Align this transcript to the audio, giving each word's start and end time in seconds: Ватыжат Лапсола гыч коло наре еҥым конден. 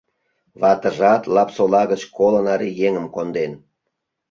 Ватыжат 0.61 1.23
Лапсола 1.35 1.83
гыч 1.91 2.01
коло 2.17 2.39
наре 2.47 2.69
еҥым 2.87 3.05
конден. 3.15 3.51